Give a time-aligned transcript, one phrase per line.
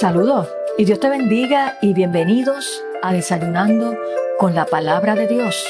[0.00, 0.46] Saludos
[0.76, 3.98] y Dios te bendiga y bienvenidos a Desayunando
[4.38, 5.66] con la Palabra de Dios.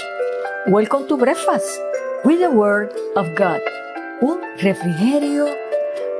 [0.67, 1.81] Welcome to Breakfast
[2.25, 3.61] with the Word of God.
[4.21, 5.47] Un refrigerio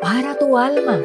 [0.01, 1.03] para tu alma.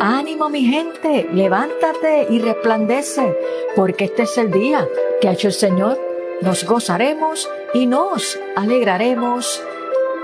[0.00, 3.32] Ánimo mi gente, levántate y resplandece,
[3.76, 4.84] porque este es el día
[5.20, 5.96] que ha hecho el Señor.
[6.40, 9.62] Nos gozaremos y nos alegraremos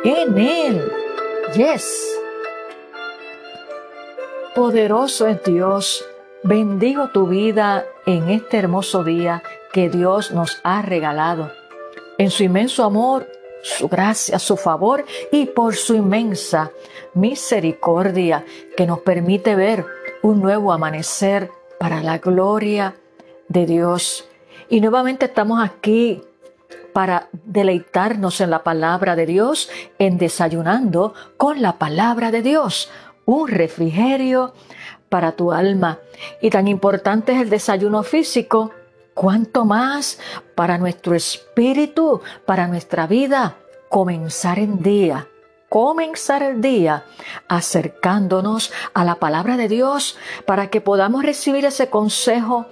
[0.03, 0.93] en Él.
[1.55, 2.22] Yes.
[4.73, 6.03] Poderoso es Dios.
[6.45, 11.53] Bendigo tu vida en este hermoso día que Dios nos ha regalado.
[12.17, 13.29] En su inmenso amor,
[13.63, 16.71] su gracia, su favor y por su inmensa
[17.13, 19.85] misericordia que nos permite ver
[20.23, 22.97] un nuevo amanecer para la gloria
[23.49, 24.27] de Dios.
[24.71, 26.23] Y nuevamente estamos aquí
[26.95, 32.91] para deleitarnos en la palabra de Dios, en desayunando con la palabra de Dios
[33.25, 34.55] un refrigerio
[35.09, 35.99] para tu alma.
[36.41, 38.71] Y tan importante es el desayuno físico,
[39.15, 40.19] cuanto más
[40.55, 43.57] para nuestro espíritu, para nuestra vida,
[43.89, 45.29] comenzar el día.
[45.69, 47.05] Comenzar el día
[47.49, 52.67] acercándonos a la palabra de Dios para que podamos recibir ese consejo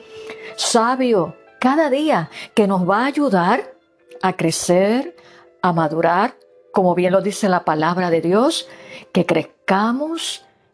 [0.56, 3.72] sabio cada día que nos va a ayudar
[4.20, 5.16] a crecer,
[5.62, 6.36] a madurar,
[6.72, 8.68] como bien lo dice la palabra de Dios,
[9.12, 9.59] que crezcamos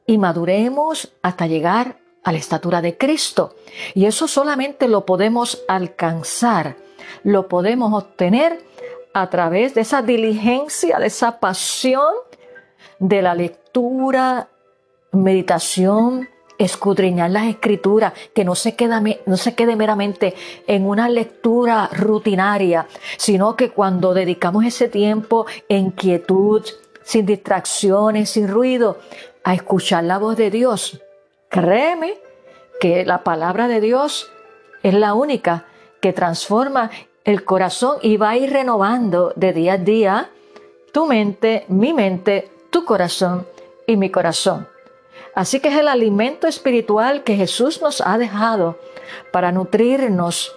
[0.06, 3.54] y maduremos hasta llegar a la estatura de Cristo.
[3.94, 6.76] Y eso solamente lo podemos alcanzar,
[7.22, 8.64] lo podemos obtener
[9.12, 12.14] a través de esa diligencia, de esa pasión
[12.98, 14.48] de la lectura,
[15.12, 20.34] meditación, escudriñar las escrituras, que no se, queda, no se quede meramente
[20.66, 22.86] en una lectura rutinaria,
[23.18, 26.62] sino que cuando dedicamos ese tiempo en quietud,
[27.06, 28.98] sin distracciones, sin ruido,
[29.44, 31.00] a escuchar la voz de Dios.
[31.48, 32.18] Créeme
[32.80, 34.28] que la palabra de Dios
[34.82, 35.66] es la única
[36.00, 36.90] que transforma
[37.24, 40.30] el corazón y va a ir renovando de día a día
[40.92, 43.46] tu mente, mi mente, tu corazón
[43.86, 44.66] y mi corazón.
[45.32, 48.80] Así que es el alimento espiritual que Jesús nos ha dejado
[49.30, 50.56] para nutrirnos,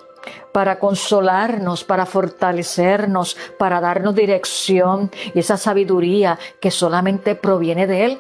[0.52, 8.20] para consolarnos, para fortalecernos, para darnos dirección y esa sabiduría que solamente proviene de Él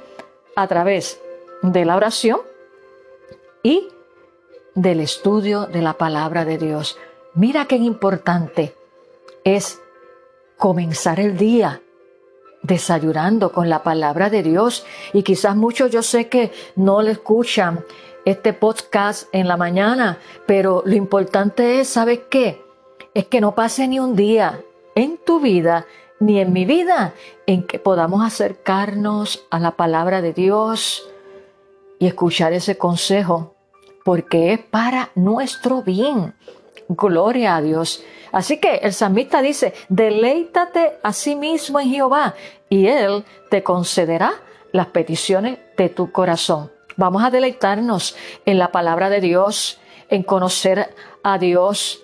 [0.56, 1.22] a través
[1.62, 2.40] de la oración
[3.64, 3.88] y
[4.76, 6.98] del estudio de la palabra de Dios.
[7.34, 8.74] Mira qué importante
[9.44, 9.82] es
[10.58, 11.82] comenzar el día
[12.62, 17.86] desayunando con la palabra de Dios y quizás muchos yo sé que no le escuchan
[18.30, 22.64] este podcast en la mañana, pero lo importante es, ¿sabes qué?
[23.14, 24.62] Es que no pase ni un día
[24.96, 25.86] en tu vida
[26.20, 27.14] ni en mi vida
[27.46, 31.10] en que podamos acercarnos a la palabra de Dios
[31.98, 33.56] y escuchar ese consejo,
[34.04, 36.36] porque es para nuestro bien.
[36.88, 38.04] Gloria a Dios.
[38.32, 42.36] Así que el salmista dice, deleítate a sí mismo en Jehová
[42.68, 44.34] y Él te concederá
[44.72, 46.72] las peticiones de tu corazón.
[47.00, 49.80] Vamos a deleitarnos en la palabra de Dios,
[50.10, 50.94] en conocer
[51.24, 52.04] a Dios,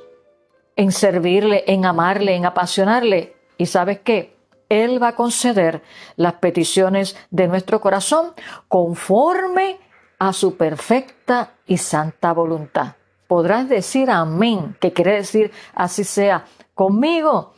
[0.78, 4.38] en servirle, en amarle, en apasionarle y sabes qué?
[4.70, 5.84] Él va a conceder
[6.16, 8.36] las peticiones de nuestro corazón
[8.70, 9.80] conforme
[10.18, 12.96] a su perfecta y santa voluntad.
[13.28, 17.54] Podrás decir amén, que quiere decir así sea conmigo.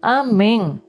[0.00, 0.82] Amén.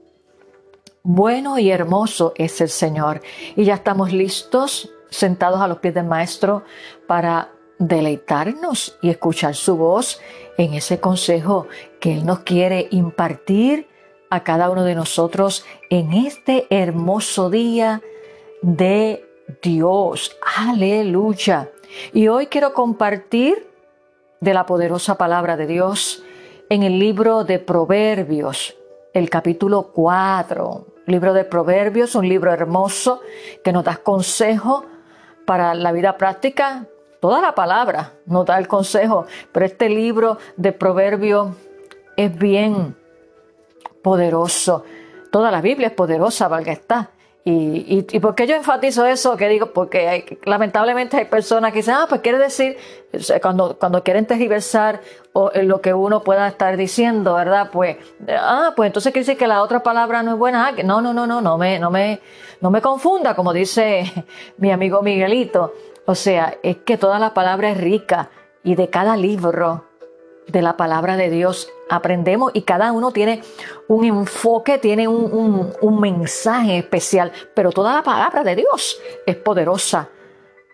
[1.04, 3.22] Bueno y hermoso es el Señor.
[3.58, 6.64] Y ya estamos listos, sentados a los pies del Maestro,
[7.06, 10.20] para deleitarnos y escuchar su voz
[10.58, 11.68] en ese consejo
[12.00, 13.88] que Él nos quiere impartir
[14.30, 18.02] a cada uno de nosotros en este hermoso día
[18.62, 19.26] de
[19.62, 20.38] Dios.
[20.58, 21.70] Aleluya.
[22.14, 23.68] Y hoy quiero compartir
[24.40, 26.24] de la poderosa palabra de Dios
[26.70, 28.78] en el libro de Proverbios,
[29.14, 30.88] el capítulo 4.
[31.08, 33.22] Libro de Proverbios, un libro hermoso
[33.64, 34.86] que nos da consejo
[35.46, 36.86] para la vida práctica.
[37.20, 41.50] Toda la palabra nos da el consejo, pero este libro de Proverbios
[42.18, 42.96] es bien
[44.02, 44.84] poderoso.
[45.32, 47.12] Toda la Biblia es poderosa, valga está.
[47.44, 49.36] Y, y, por qué yo enfatizo eso?
[49.36, 52.78] Que digo, porque lamentablemente hay personas que dicen, ah, pues quiere decir,
[53.42, 55.02] cuando, cuando quieren tergiversar
[55.54, 57.70] eh, lo que uno pueda estar diciendo, ¿verdad?
[57.72, 57.98] Pues,
[58.30, 60.68] ah, pues entonces quiere decir que la otra palabra no es buena.
[60.68, 62.22] Ah, no, no, no, no, no me, no me,
[62.60, 64.04] no me confunda, como dice
[64.58, 65.74] mi amigo Miguelito.
[66.06, 68.30] O sea, es que toda la palabra es rica
[68.64, 69.91] y de cada libro
[70.48, 73.42] de la palabra de Dios aprendemos y cada uno tiene
[73.88, 80.10] un enfoque, tiene un, mensaje especial, pero toda la palabra de Dios es poderosa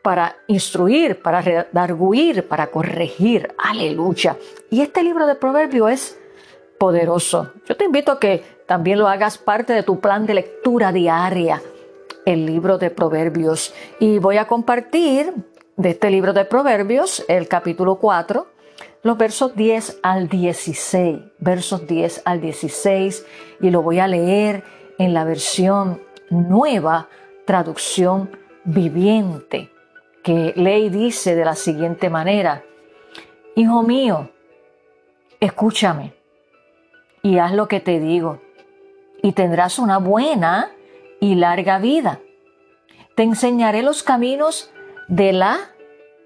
[0.04, 3.54] para instruir, para redarguir, para corregir.
[3.58, 4.38] Aleluya.
[4.70, 6.20] Y este libro de Proverbios es
[6.80, 7.52] poderoso.
[7.68, 11.62] Yo te invito a que también lo hagas parte de tu plan de lectura diaria,
[12.26, 13.74] el libro de Proverbios.
[14.00, 15.34] Y voy a compartir
[15.76, 18.48] de este libro de Proverbios, el capítulo 4,
[19.08, 23.26] los versos 10 al 16, versos 10 al 16,
[23.62, 24.66] y lo voy a leer
[24.98, 27.08] en la versión nueva,
[27.46, 29.72] traducción viviente
[30.24, 32.66] que ley dice de la siguiente manera,
[33.56, 34.30] Hijo mío,
[35.40, 36.14] escúchame
[37.24, 38.42] y haz lo que te digo,
[39.24, 40.70] y tendrás una buena
[41.22, 42.20] y larga vida.
[43.16, 44.70] Te enseñaré los caminos
[45.08, 45.60] de la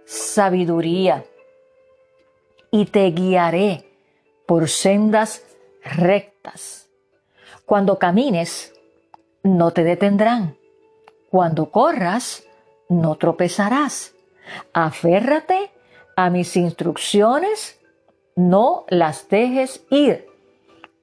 [0.06, 1.26] sabiduría
[2.72, 3.86] y te guiaré
[4.48, 5.44] por sendas
[5.84, 6.90] rectas.
[7.66, 8.74] Cuando camines,
[9.44, 10.58] no te detendrán.
[11.30, 12.44] Cuando corras,
[12.90, 14.14] no tropezarás.
[14.74, 15.72] Aférrate
[16.16, 17.80] a mis instrucciones,
[18.36, 20.28] no las dejes ir.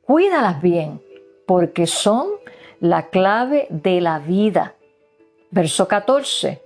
[0.03, 1.03] Cuídalas bien,
[1.47, 2.29] porque son
[2.81, 4.75] la clave de la vida.
[5.51, 6.63] Verso 14.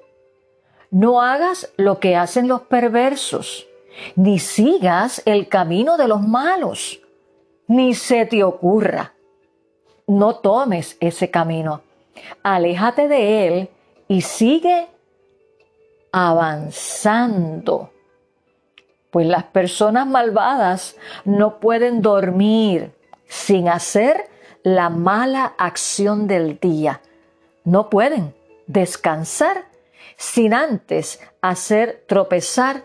[0.91, 3.67] No hagas lo que hacen los perversos,
[4.17, 7.01] ni sigas el camino de los malos,
[7.67, 9.15] ni se te ocurra.
[10.07, 11.83] No tomes ese camino.
[12.43, 13.71] Aléjate de él
[14.09, 14.89] y sigue
[16.13, 17.91] avanzando.
[19.11, 22.93] Pues las personas malvadas no pueden dormir
[23.27, 24.29] sin hacer
[24.63, 27.01] la mala acción del día.
[27.65, 28.35] No pueden
[28.67, 29.65] descansar
[30.17, 32.83] sin antes hacer tropezar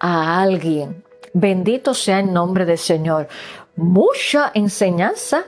[0.00, 1.04] a alguien.
[1.32, 3.28] Bendito sea el nombre del Señor.
[3.76, 5.44] Mucha enseñanza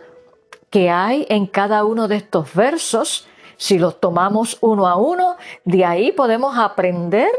[0.71, 3.27] que hay en cada uno de estos versos
[3.63, 7.31] si los tomamos uno a uno, de ahí podemos aprender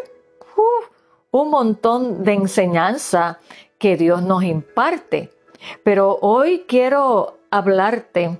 [1.31, 3.39] un montón de enseñanza
[3.77, 5.33] que Dios nos imparte.
[5.83, 8.39] Pero hoy quiero hablarte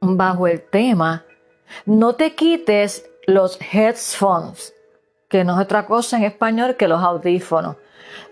[0.00, 1.24] bajo el tema,
[1.86, 4.74] no te quites los headphones,
[5.28, 7.76] que no es otra cosa en español que los audífonos.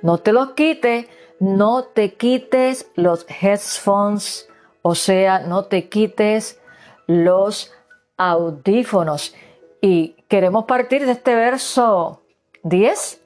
[0.02, 1.06] No te los quites,
[1.38, 4.48] no te quites los headphones,
[4.82, 6.60] o sea, no te quites
[7.06, 7.72] los
[8.16, 9.34] audífonos.
[9.80, 12.22] Y queremos partir de este verso
[12.62, 13.20] 10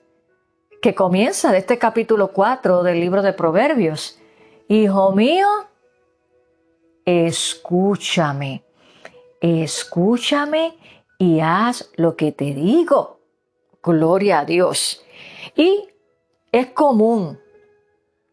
[0.83, 4.19] que comienza de este capítulo 4 del libro de Proverbios.
[4.69, 5.47] Hijo mío,
[7.05, 8.65] escúchame,
[9.41, 10.75] escúchame
[11.19, 13.20] y haz lo que te digo.
[13.83, 15.05] Gloria a Dios.
[15.57, 15.89] Y
[16.53, 17.39] es común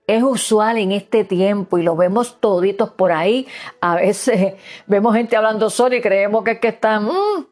[0.08, 3.46] es usual en este tiempo y lo vemos toditos por ahí.
[3.82, 4.56] A veces
[4.88, 7.48] vemos gente hablando solo y creemos que es que están un mm,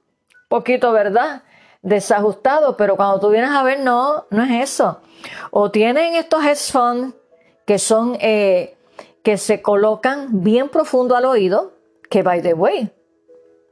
[0.47, 1.43] poquito, ¿verdad?
[1.81, 5.01] Desajustados, pero cuando tú vienes a ver, no, no es eso.
[5.51, 7.13] O tienen estos headphones
[7.67, 8.77] que son, eh,
[9.21, 11.73] que se colocan bien profundo al oído,
[12.09, 12.89] que by the way,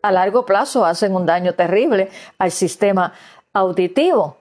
[0.02, 3.14] a largo plazo hacen un daño terrible al sistema
[3.54, 4.38] auditivo.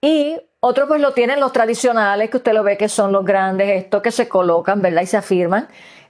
[0.00, 3.84] Y otros pues lo tienen los tradicionales, que usted lo ve que son los grandes,
[3.84, 5.02] estos que se colocan, ¿verdad?
[5.02, 5.68] Y se afirman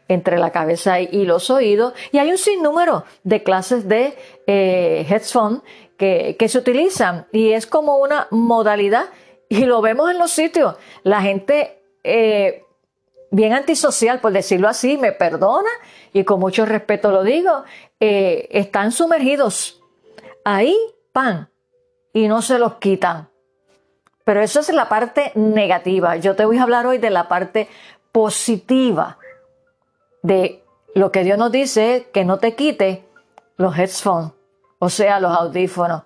[0.09, 1.93] entre la cabeza y los oídos.
[2.13, 5.63] Y hay un sinnúmero de clases de eh, headphone
[5.99, 9.07] que, que se utilizan y es como una modalidad
[9.49, 10.77] y lo vemos en los sitios.
[11.03, 12.65] La gente eh,
[13.31, 15.71] bien antisocial, por decirlo así, me perdona
[16.13, 17.65] y con mucho respeto lo digo,
[18.01, 19.83] eh, están sumergidos
[20.45, 20.77] ahí,
[21.13, 21.51] pan,
[22.13, 23.29] y no se los quitan.
[24.25, 26.17] Pero eso es la parte negativa.
[26.17, 27.69] Yo te voy a hablar hoy de la parte
[28.13, 29.19] positiva
[30.23, 33.09] de lo que Dios nos dice, que no te quite
[33.57, 34.33] los headphones,
[34.79, 36.03] o sea, los audífonos.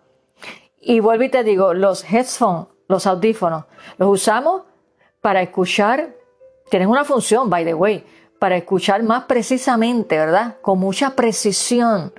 [0.80, 3.64] Y vuelvo y te digo, los headphones, los audífonos,
[3.98, 4.62] los usamos
[5.20, 6.14] para escuchar,
[6.70, 8.04] tienen una función, by the way,
[8.38, 10.56] para escuchar más precisamente, ¿verdad?
[10.62, 12.12] Con mucha precisión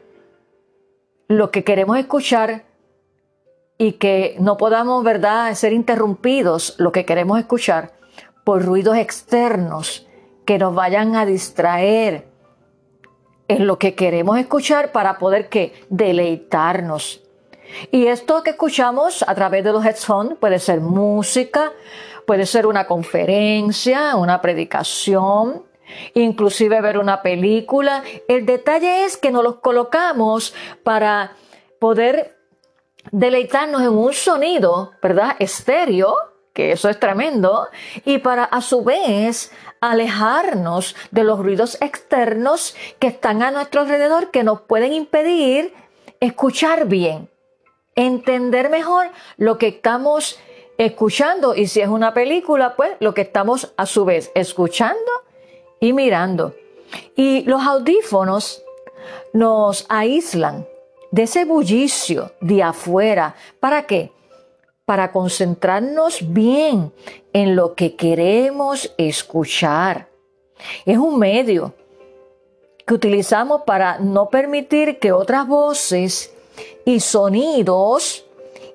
[1.28, 2.64] lo que queremos escuchar
[3.84, 7.92] y que no podamos, ¿verdad?, ser interrumpidos lo que queremos escuchar
[8.46, 10.08] por ruidos externos
[10.46, 12.30] que nos vayan a distraer
[13.50, 17.24] en lo que queremos escuchar para poder que deleitarnos.
[17.92, 21.74] Y esto que escuchamos a través de los headphones puede ser música,
[22.26, 25.64] puede ser una conferencia, una predicación,
[26.14, 28.02] inclusive ver una película.
[28.30, 31.34] El detalle es que nos los colocamos para
[31.80, 32.43] poder
[33.12, 35.36] deleitarnos en un sonido, ¿verdad?
[35.40, 36.16] Estéreo,
[36.54, 37.68] que eso es tremendo,
[38.06, 44.32] y para a su vez alejarnos de los ruidos externos que están a nuestro alrededor
[44.32, 45.74] que nos pueden impedir
[46.20, 47.30] escuchar bien.
[47.96, 49.08] entender mejor
[49.38, 50.40] lo que estamos
[50.78, 55.12] escuchando y si es una película, pues lo que estamos a su vez escuchando
[55.80, 56.56] y mirando.
[57.16, 58.64] Y los audífonos
[59.34, 60.66] nos aíslan
[61.14, 63.36] de ese bullicio de afuera.
[63.60, 64.12] ¿Para qué?
[64.84, 66.92] Para concentrarnos bien
[67.34, 70.08] en lo que queremos escuchar.
[70.88, 71.76] Es un medio
[72.88, 76.34] que utilizamos para no permitir que otras voces
[76.84, 78.26] y sonidos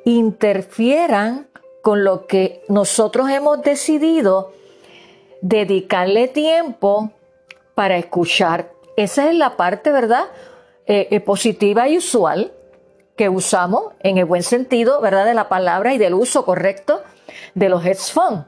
[0.04, 1.48] interfieran
[1.82, 4.52] con lo que nosotros hemos decidido
[5.40, 7.10] dedicarle tiempo
[7.74, 8.70] para escuchar.
[8.96, 10.26] Esa es la parte, ¿verdad?
[10.90, 12.50] Eh, eh, positiva y usual
[13.14, 15.26] que usamos en el buen sentido, ¿verdad?
[15.26, 17.02] De la palabra y del uso correcto
[17.54, 18.46] de los headphones.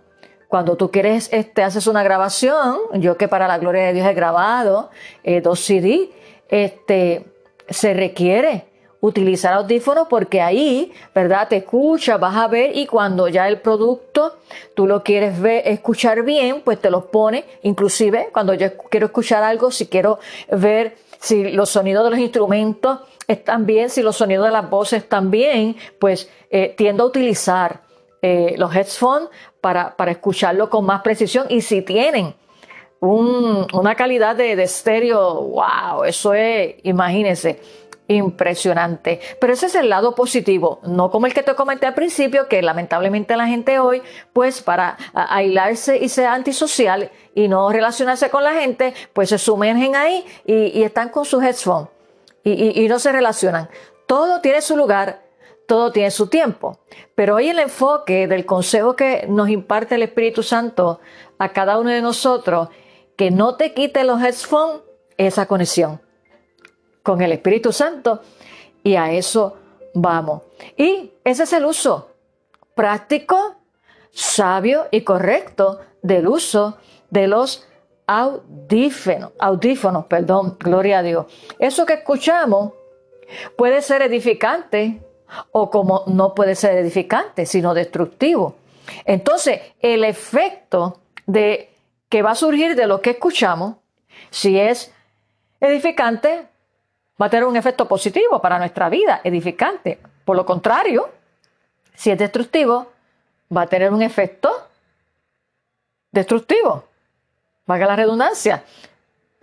[0.48, 4.14] Cuando tú quieres, este, haces una grabación, yo que para la gloria de Dios he
[4.14, 4.88] grabado
[5.22, 6.12] eh, dos CD,
[6.48, 7.26] este,
[7.68, 8.64] se requiere
[9.02, 11.46] utilizar audífonos porque ahí, ¿verdad?
[11.46, 14.38] Te escuchas, vas a ver y cuando ya el producto
[14.72, 17.44] tú lo quieres ver, escuchar bien, pues te los pone.
[17.64, 20.18] Inclusive cuando yo quiero escuchar algo, si quiero
[20.50, 25.02] ver si los sonidos de los instrumentos están bien, si los sonidos de las voces
[25.02, 27.82] están bien, pues eh, tiendo a utilizar
[28.22, 29.28] eh, los headphones
[29.60, 32.34] para, para escucharlo con más precisión y si tienen
[33.02, 37.60] una calidad de, de estéreo, wow, eso es, imagínense
[38.16, 39.20] impresionante.
[39.40, 42.60] Pero ese es el lado positivo, no como el que te comenté al principio, que
[42.60, 44.02] lamentablemente la gente hoy,
[44.32, 49.94] pues para aislarse y ser antisocial y no relacionarse con la gente, pues se sumergen
[49.94, 51.88] ahí y, están con sus headphones
[52.42, 53.68] y, y no se relacionan.
[54.06, 55.22] Todo tiene su lugar,
[55.66, 56.80] todo tiene su tiempo.
[57.14, 61.00] Pero hoy el enfoque del consejo que nos imparte el Espíritu Santo
[61.38, 62.70] a cada uno de nosotros,
[63.16, 64.82] que no te quite los headphones,
[65.16, 66.00] esa conexión
[67.02, 68.20] con el Espíritu Santo
[68.82, 69.56] y a eso
[69.94, 70.42] vamos.
[70.76, 72.10] Y ese es el uso
[72.74, 73.56] práctico,
[74.10, 76.78] sabio y correcto del uso
[77.10, 77.66] de los
[78.06, 81.26] audífonos, audífonos, perdón, gloria a Dios.
[81.58, 82.72] Eso que escuchamos
[83.56, 85.00] puede ser edificante
[85.52, 88.56] o como no puede ser edificante, sino destructivo.
[89.04, 91.70] Entonces, el efecto de
[92.08, 93.76] que va a surgir de lo que escuchamos,
[94.30, 94.92] si es
[95.60, 96.48] edificante,
[97.20, 99.98] va a tener un efecto positivo para nuestra vida, edificante.
[100.24, 101.10] Por lo contrario,
[101.94, 102.92] si es destructivo,
[103.54, 104.68] va a tener un efecto
[106.10, 106.84] destructivo,
[107.66, 108.64] valga la redundancia,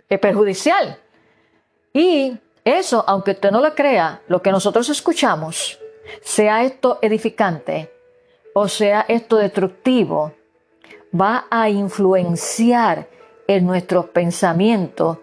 [0.08, 0.98] es perjudicial.
[1.92, 5.78] Y eso, aunque usted no lo crea, lo que nosotros escuchamos,
[6.22, 7.92] sea esto edificante
[8.60, 10.32] o sea esto destructivo,
[11.18, 13.06] va a influenciar
[13.46, 15.18] en nuestros pensamientos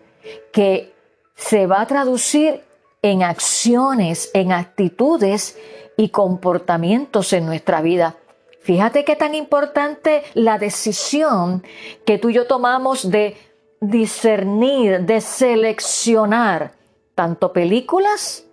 [0.53, 0.94] que
[1.35, 2.63] se va a traducir
[3.01, 5.57] en acciones, en actitudes
[5.97, 8.15] y comportamientos en nuestra vida.
[8.61, 11.63] Fíjate qué tan importante la decisión
[12.03, 13.37] que tú y yo tomamos de
[13.79, 16.71] discernir, de seleccionar
[17.13, 18.47] tanto películas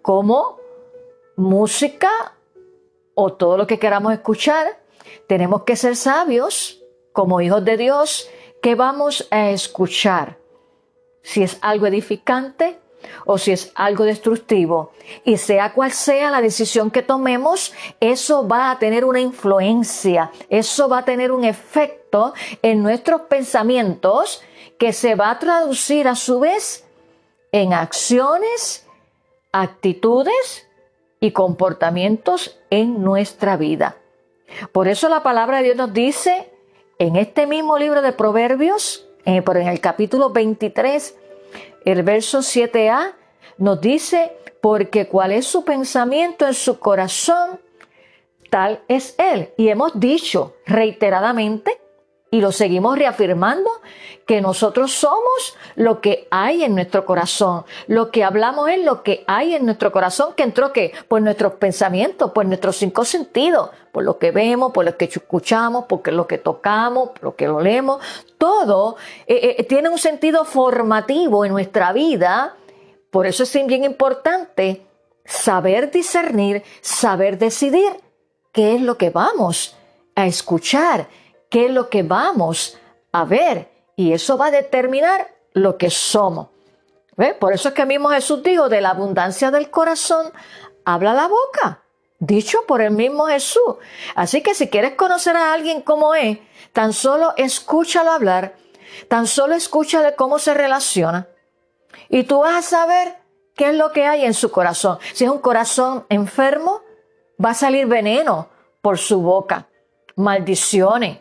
[0.00, 0.58] como
[1.36, 2.08] música
[3.14, 4.80] o todo lo que queramos escuchar.
[5.26, 6.82] Tenemos que ser sabios
[7.12, 8.30] como hijos de Dios
[8.62, 10.39] que vamos a escuchar
[11.22, 12.78] si es algo edificante
[13.24, 14.92] o si es algo destructivo.
[15.24, 20.88] Y sea cual sea la decisión que tomemos, eso va a tener una influencia, eso
[20.88, 24.42] va a tener un efecto en nuestros pensamientos
[24.78, 26.86] que se va a traducir a su vez
[27.52, 28.86] en acciones,
[29.52, 30.68] actitudes
[31.20, 33.96] y comportamientos en nuestra vida.
[34.72, 36.50] Por eso la palabra de Dios nos dice
[36.98, 41.14] en este mismo libro de Proverbios, eh, en el capítulo 23,
[41.84, 43.14] el verso 7a,
[43.58, 47.60] nos dice, porque cuál es su pensamiento en su corazón,
[48.50, 49.50] tal es él.
[49.56, 51.79] Y hemos dicho reiteradamente,
[52.30, 53.70] y lo seguimos reafirmando,
[54.26, 57.64] que nosotros somos lo que hay en nuestro corazón.
[57.88, 61.54] Lo que hablamos es lo que hay en nuestro corazón, que entró que por nuestros
[61.54, 66.28] pensamientos, por nuestros cinco sentidos, por lo que vemos, por lo que escuchamos, por lo
[66.28, 68.00] que tocamos, por lo que lo leemos.
[68.38, 68.96] Todo
[69.26, 72.54] eh, eh, tiene un sentido formativo en nuestra vida.
[73.10, 74.86] Por eso es bien importante
[75.24, 78.00] saber discernir, saber decidir
[78.52, 79.76] qué es lo que vamos
[80.14, 81.08] a escuchar,
[81.50, 82.78] qué es lo que vamos
[83.12, 86.48] a ver y eso va a determinar lo que somos.
[87.38, 90.32] Por eso es que mismo Jesús dijo, de la abundancia del corazón
[90.86, 91.82] habla la boca,
[92.18, 93.76] dicho por el mismo Jesús.
[94.14, 96.38] Así que si quieres conocer a alguien como es,
[96.72, 98.54] tan solo escúchalo hablar,
[99.08, 101.28] tan solo escúchale cómo se relaciona
[102.08, 103.18] y tú vas a saber
[103.54, 104.98] qué es lo que hay en su corazón.
[105.12, 106.80] Si es un corazón enfermo,
[107.42, 108.48] va a salir veneno
[108.80, 109.68] por su boca,
[110.16, 111.18] maldiciones,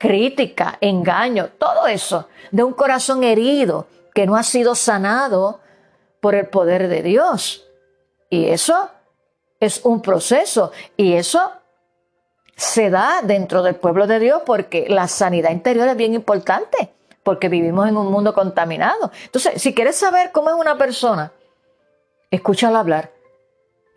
[0.00, 5.60] crítica, engaño, todo eso de un corazón herido que no ha sido sanado
[6.20, 7.68] por el poder de Dios.
[8.30, 8.88] Y eso
[9.60, 11.52] es un proceso y eso
[12.56, 17.50] se da dentro del pueblo de Dios porque la sanidad interior es bien importante, porque
[17.50, 19.12] vivimos en un mundo contaminado.
[19.26, 21.30] Entonces, si quieres saber cómo es una persona,
[22.30, 23.12] escúchalo hablar,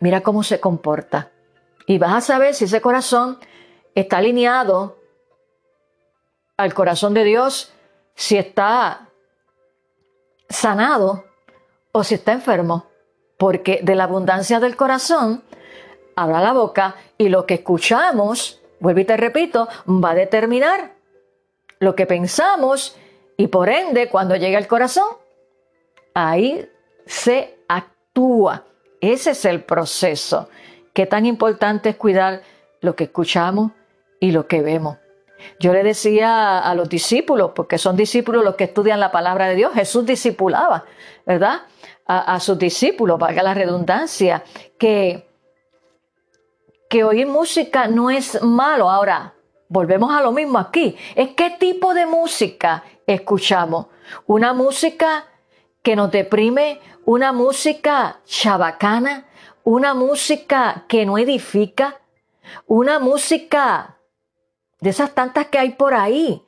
[0.00, 1.30] mira cómo se comporta
[1.86, 3.38] y vas a saber si ese corazón
[3.94, 4.98] está alineado
[6.56, 7.72] al corazón de Dios,
[8.14, 9.08] si está
[10.48, 11.24] sanado
[11.92, 12.86] o si está enfermo,
[13.36, 15.42] porque de la abundancia del corazón
[16.16, 20.92] habla la boca y lo que escuchamos, vuelvo y te repito, va a determinar
[21.80, 22.96] lo que pensamos
[23.36, 25.08] y por ende cuando llega el corazón,
[26.14, 26.68] ahí
[27.06, 28.64] se actúa.
[29.00, 30.48] Ese es el proceso.
[30.92, 32.42] Qué tan importante es cuidar
[32.80, 33.72] lo que escuchamos
[34.20, 34.96] y lo que vemos.
[35.58, 39.54] Yo le decía a los discípulos, porque son discípulos los que estudian la palabra de
[39.54, 40.84] Dios, Jesús discipulaba,
[41.26, 41.62] ¿verdad?
[42.06, 44.44] A, sus discípulos, valga la redundancia,
[44.78, 45.26] que
[46.94, 48.88] que oír música no es malo.
[48.88, 49.34] Ahora,
[49.68, 50.96] volvemos a lo mismo aquí.
[51.16, 53.86] Es qué tipo de música escuchamos.
[54.26, 55.24] Una música
[55.82, 59.26] que nos deprime, una música chabacana,
[59.64, 62.00] una música que no edifica,
[62.66, 63.93] una música
[64.84, 66.44] de esas tantas que hay por ahí.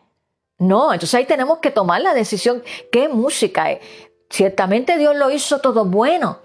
[0.59, 2.63] No, entonces ahí tenemos que tomar la decisión
[2.93, 3.81] qué música es.
[4.29, 6.41] Ciertamente Dios lo hizo todo bueno,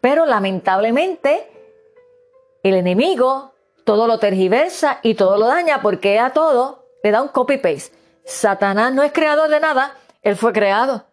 [0.00, 1.48] pero lamentablemente
[2.62, 7.28] el enemigo todo lo tergiversa y todo lo daña porque a todo le da un
[7.28, 7.92] copy-paste.
[8.24, 11.06] Satanás no es creador de nada, él fue creado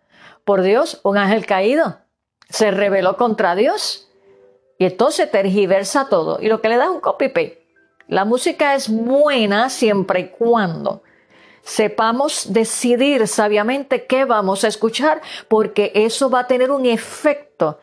[0.46, 1.98] por Dios, un ángel caído.
[2.50, 4.12] Se rebeló contra Dios
[4.78, 7.59] y entonces tergiversa todo y lo que le da es un copy-paste.
[8.10, 11.04] La música es buena siempre y cuando
[11.62, 17.78] sepamos decidir sabiamente qué vamos a escuchar porque eso va a tener un efecto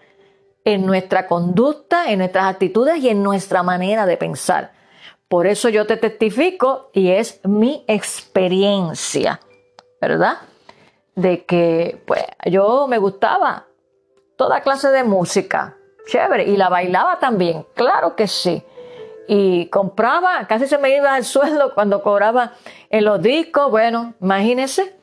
[0.65, 4.73] en nuestra conducta, en nuestras actitudes y en nuestra manera de pensar.
[5.29, 9.39] Por eso yo te testifico y es mi experiencia,
[10.01, 10.39] ¿verdad?
[11.15, 13.67] De que pues yo me gustaba
[14.37, 15.77] toda clase de música,
[16.09, 18.65] chévere, y la bailaba también, claro que sí.
[19.29, 22.53] Y compraba, casi se me iba el sueldo cuando cobraba
[22.91, 24.95] en los discos, bueno, imagínense,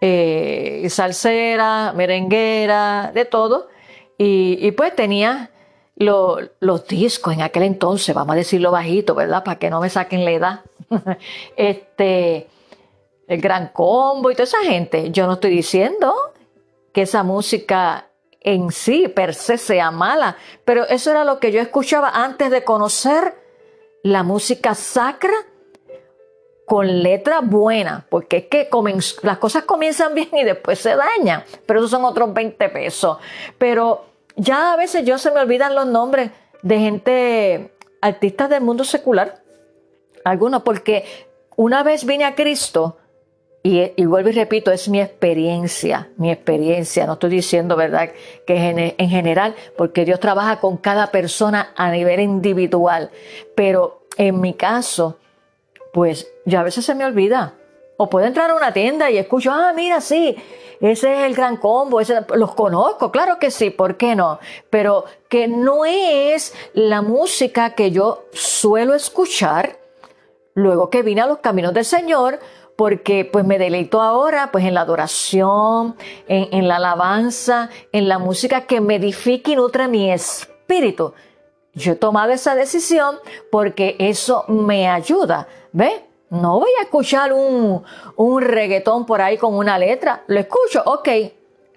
[0.00, 3.68] eh, salsera, merenguera, de todo.
[4.18, 5.50] Y, pues tenía
[5.96, 9.44] los discos en aquel entonces, vamos a decirlo bajito, ¿verdad?
[9.44, 10.60] Para que no me saquen la edad.
[11.56, 12.46] este,
[13.26, 15.10] el gran combo y toda esa gente.
[15.10, 16.14] Yo no estoy diciendo
[16.92, 18.06] que esa música
[18.40, 22.62] en sí, per se, sea mala, pero eso era lo que yo escuchaba antes de
[22.62, 23.34] conocer
[24.06, 25.34] la música sacra
[26.64, 28.68] con letra buena, porque es que
[29.22, 33.18] las cosas comienzan bien y después se dañan, pero esos son otros 20 pesos.
[33.58, 34.04] Pero
[34.36, 36.30] ya a veces yo se me olvidan los nombres
[36.62, 39.42] de gente, artistas del mundo secular,
[40.24, 41.04] algunos, porque
[41.56, 42.98] una vez vine a Cristo,
[43.68, 48.10] y, vuelvo y repito, es mi experiencia, mi experiencia, no estoy diciendo, ¿verdad?,
[48.46, 53.10] que en general, porque Dios trabaja con cada persona a nivel individual,
[53.56, 55.18] pero en mi caso,
[55.92, 57.54] pues ya a veces se me olvida.
[57.96, 60.36] O puedo entrar a una tienda y escucho, ah, mira, sí,
[60.80, 62.00] ese es el gran combo,
[62.36, 64.38] los conozco, claro que sí, ¿por qué no?
[64.70, 69.78] Pero que no es la música que yo suelo escuchar
[70.54, 72.38] luego que vine a los caminos del Señor,
[72.76, 75.96] porque pues me deleito ahora pues en la adoración,
[76.28, 81.14] en, la alabanza, en la música que me edifica y nutre mi espíritu.
[81.72, 83.16] Yo he tomado esa decisión
[83.50, 86.06] porque eso me ayuda ¿Ve?
[86.30, 87.84] No voy a escuchar un,
[88.16, 90.24] un reggaetón por ahí con una letra.
[90.26, 91.08] Lo escucho, ok,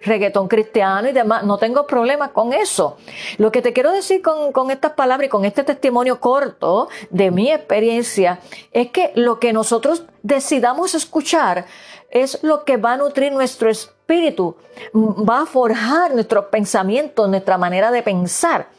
[0.02, 2.98] reggaetón cristiano y demás, no tengo problema con eso.
[3.38, 7.32] Lo que te quiero decir con, con, estas palabras y con este testimonio corto de
[7.32, 8.40] mi experiencia
[8.72, 11.66] es que lo que nosotros decidamos escuchar
[12.10, 14.56] es lo que va a nutrir nuestro espíritu,
[14.94, 18.70] va a forjar nuestros pensamientos, nuestra manera de pensar.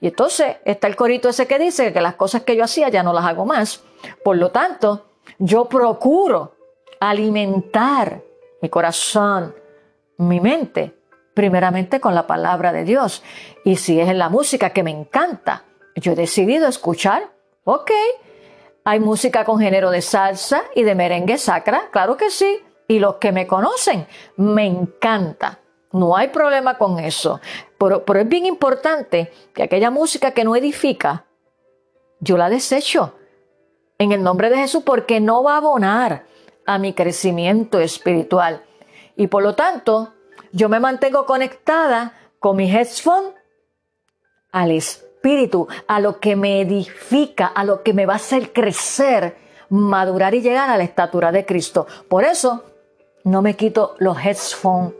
[0.00, 3.02] Y entonces está el corito ese que dice que las cosas que yo hacía ya
[3.02, 3.82] no las hago más.
[4.22, 5.06] Por lo tanto,
[5.38, 6.54] yo procuro
[7.00, 8.22] alimentar
[8.60, 9.54] mi corazón,
[10.18, 10.94] mi mente,
[11.34, 13.22] primeramente con la palabra de Dios.
[13.64, 17.30] Y si es en la música que me encanta, yo he decidido escuchar,
[17.64, 17.90] ok,
[18.84, 22.60] hay música con género de salsa y de merengue sacra, claro que sí.
[22.88, 25.58] Y los que me conocen, me encanta.
[25.92, 27.40] No hay problema con eso.
[27.78, 31.24] Pero, pero, es bien importante que aquella música que no edifica,
[32.20, 33.14] yo la desecho
[33.98, 36.24] en el nombre de Jesús porque no va a abonar
[36.64, 38.62] a mi crecimiento espiritual.
[39.16, 40.14] Y por lo tanto,
[40.52, 43.34] yo me mantengo conectada con mi headphone
[44.52, 49.36] al espíritu, a lo que me edifica, a lo que me va a hacer crecer,
[49.70, 51.86] madurar y llegar a la estatura de Cristo.
[52.08, 52.64] Por eso,
[53.24, 54.94] no me quito los headphones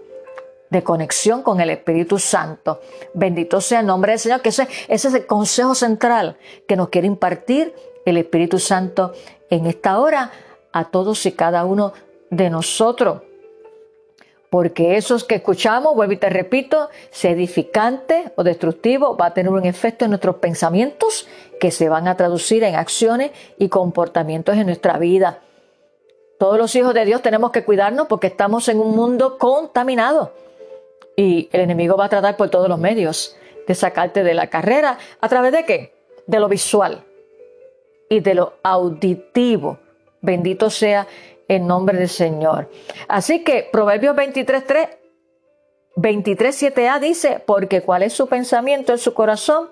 [0.70, 2.80] de conexión con el Espíritu Santo.
[3.14, 6.88] Bendito sea el nombre del Señor, que ese, ese es el consejo central que nos
[6.88, 7.74] quiere impartir
[8.04, 9.12] el Espíritu Santo
[9.48, 10.32] en esta hora
[10.72, 11.92] a todos y cada uno
[12.30, 13.22] de nosotros.
[14.50, 19.52] Porque esos que escuchamos, vuelvo y te repito, sea edificante o destructivo, va a tener
[19.52, 21.26] un efecto en nuestros pensamientos
[21.58, 25.42] que se van a traducir en acciones y comportamientos en nuestra vida.
[26.38, 30.32] Todos los hijos de Dios tenemos que cuidarnos porque estamos en un mundo contaminado
[31.16, 34.98] y el enemigo va a tratar por todos los medios de sacarte de la carrera.
[35.20, 35.94] ¿A través de qué?
[36.26, 37.04] De lo visual
[38.08, 39.78] y de lo auditivo.
[40.20, 41.06] Bendito sea
[41.48, 42.70] el nombre del Señor.
[43.08, 44.88] Así que Proverbios 23.3,
[45.96, 49.70] 23.7a dice, porque cuál es su pensamiento en su corazón,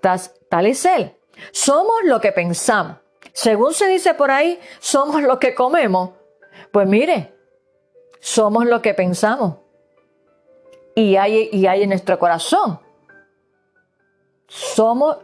[0.00, 1.12] tal es él.
[1.52, 2.98] Somos lo que pensamos.
[3.32, 6.10] Según se dice por ahí, somos lo que comemos.
[6.70, 7.34] Pues mire,
[8.20, 9.56] somos lo que pensamos
[10.94, 12.80] y hay, y hay en nuestro corazón.
[14.46, 15.18] Somos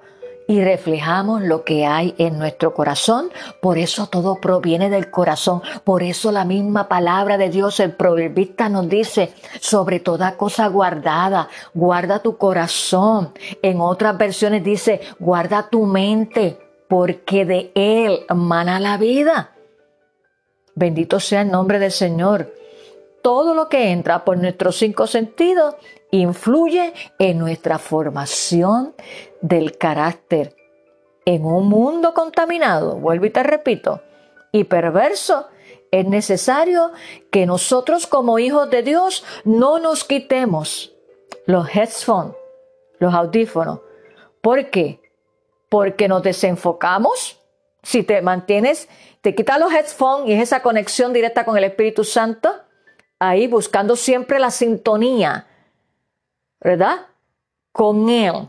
[0.50, 3.30] y reflejamos lo que hay en nuestro corazón.
[3.62, 5.62] Por eso todo proviene del corazón.
[5.84, 11.48] Por eso la misma palabra de Dios, el proverbista nos dice, sobre toda cosa guardada,
[11.72, 13.32] guarda tu corazón.
[13.62, 16.58] En otras versiones dice, guarda tu mente,
[16.88, 19.52] porque de él mana la vida.
[20.74, 22.52] Bendito sea el nombre del Señor
[23.22, 25.74] todo lo que entra por nuestros cinco sentidos
[26.10, 28.94] influye en nuestra formación
[29.40, 30.56] del carácter.
[31.24, 34.02] En un mundo contaminado, vuelvo y te repito,
[34.52, 35.48] y perverso,
[35.90, 36.92] es necesario
[37.30, 40.94] que nosotros como hijos de Dios no nos quitemos
[41.46, 42.34] los headphones,
[42.98, 43.80] los audífonos.
[44.40, 45.00] ¿Por qué?
[45.68, 47.38] Porque nos desenfocamos.
[47.82, 48.88] Si te mantienes,
[49.20, 52.52] te quitas los headphones y es esa conexión directa con el Espíritu Santo,
[53.20, 55.46] ahí buscando siempre la sintonía,
[56.60, 57.06] ¿verdad?
[57.70, 58.48] Con Él.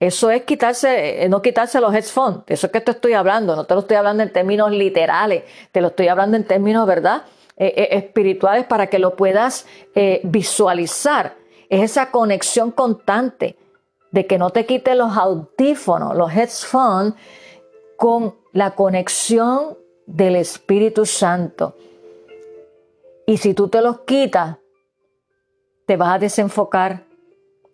[0.00, 2.40] Eso es quitarse, eh, no quitarse los headphones.
[2.46, 3.56] Eso es que te estoy hablando.
[3.56, 5.44] No te lo estoy hablando en términos literales.
[5.72, 7.24] Te lo estoy hablando en términos, ¿verdad?
[7.56, 9.66] Eh, eh, espirituales para que lo puedas
[10.24, 11.36] visualizar.
[11.68, 13.56] Es esa conexión constante
[14.10, 17.14] de que no te quites los audífonos, los headphones,
[17.96, 21.76] con la conexión del Espíritu Santo.
[23.26, 24.58] Y si tú te los quitas,
[25.86, 27.04] te vas a desenfocar,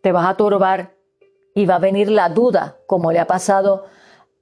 [0.02, 0.94] te vas a turbar
[1.54, 3.86] y va a venir la duda, como le ha pasado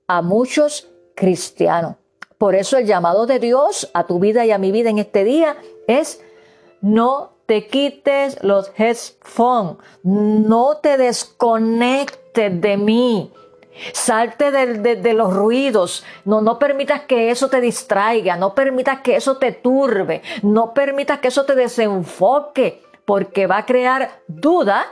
[0.06, 1.96] a muchos cristianos.
[2.38, 5.24] Por eso el llamado de Dios a tu vida y a mi vida en este
[5.24, 6.22] día es
[6.80, 13.32] no te quites los headphones, no te desconectes de mí.
[13.92, 16.04] Salte de, los ruidos.
[16.24, 18.36] No, no permitas que eso te distraiga.
[18.36, 20.22] No permitas que eso te turbe.
[20.42, 22.82] No permitas que eso te desenfoque.
[23.04, 24.86] Porque va a crear duda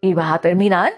[0.00, 0.92] y vas a terminar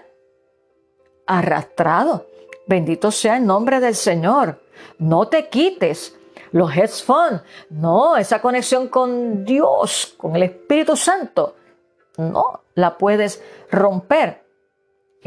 [1.25, 2.27] arrastrado.
[2.67, 4.61] Bendito sea el nombre del Señor.
[4.99, 6.17] No te quites
[6.51, 7.41] los headphones.
[7.69, 11.55] No, esa conexión con Dios, con el Espíritu Santo.
[12.17, 14.46] No la puedes romper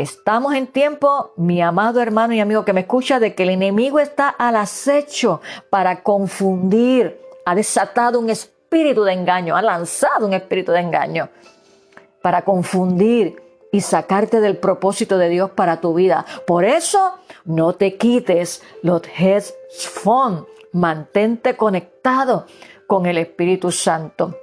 [0.00, 3.98] Estamos en tiempo, mi amado hermano y amigo que me escucha, de que el enemigo
[3.98, 7.20] está al acecho para confundir.
[7.44, 11.28] Ha desatado un espíritu de engaño, ha lanzado un espíritu de engaño
[12.22, 16.24] para confundir y sacarte del propósito de Dios para tu vida.
[16.46, 20.44] Por eso, no te quites los headphones.
[20.72, 22.46] Mantente conectado
[22.86, 24.34] con el Espíritu Santo.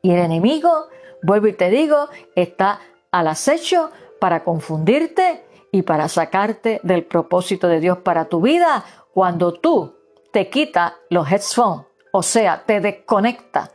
[0.00, 0.88] Y el enemigo,
[1.22, 2.80] vuelvo y te digo, está
[3.12, 3.90] al acecho
[4.22, 9.96] para confundirte y para sacarte del propósito de Dios para tu vida cuando tú
[10.30, 13.72] te quitas los headphones, o sea, te desconecta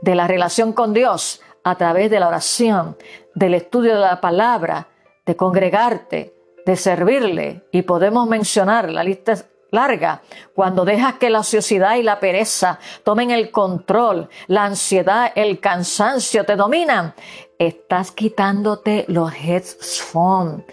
[0.00, 2.96] de la relación con Dios a través de la oración,
[3.34, 4.86] del estudio de la palabra,
[5.26, 6.32] de congregarte,
[6.64, 7.64] de servirle.
[7.72, 9.34] Y podemos mencionar, la lista
[9.70, 10.22] larga,
[10.54, 16.44] cuando dejas que la ociosidad y la pereza tomen el control, la ansiedad, el cansancio
[16.44, 17.14] te dominan,
[17.58, 20.64] estás quitándote los headphones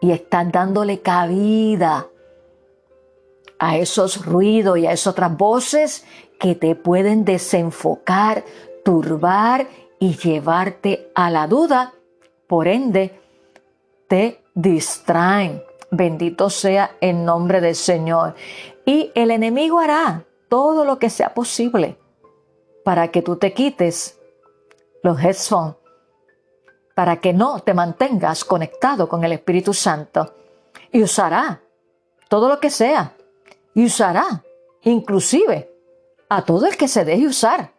[0.00, 2.06] y estás dándole cabida
[3.58, 6.04] a esos ruidos y a esas otras voces
[6.38, 8.44] que te pueden desenfocar,
[8.84, 9.66] turbar
[9.98, 11.94] y llevarte a la duda.
[12.46, 13.18] Por ende,
[14.08, 15.62] te distraen.
[15.96, 18.34] Bendito sea el nombre del Señor.
[18.84, 21.96] Y el enemigo hará todo lo que sea posible
[22.84, 24.18] para que tú te quites
[25.04, 25.76] los headphones,
[26.96, 30.34] para que no te mantengas conectado con el Espíritu Santo.
[30.90, 31.62] Y usará
[32.28, 33.14] todo lo que sea.
[33.72, 34.42] Y usará
[34.82, 35.72] inclusive
[36.28, 37.72] a todo el que se deje usar.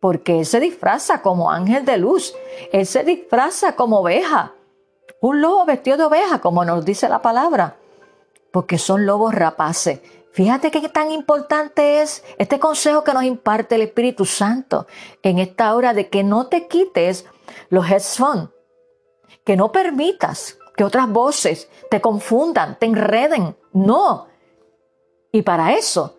[0.00, 2.34] Porque Él se disfraza como ángel de luz.
[2.72, 4.52] Él se disfraza como oveja.
[5.22, 7.76] Un lobo vestido de oveja, como nos dice la palabra.
[8.50, 10.00] Porque son lobos rapaces.
[10.32, 14.88] Fíjate qué tan importante es este consejo que nos imparte el Espíritu Santo
[15.22, 17.24] en esta hora de que no te quites
[17.68, 18.48] los headphones,
[19.44, 23.56] que no permitas que otras voces te confundan, te enreden.
[23.72, 24.26] No.
[25.30, 26.16] Y para eso